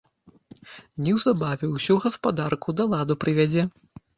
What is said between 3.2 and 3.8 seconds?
прывядзе.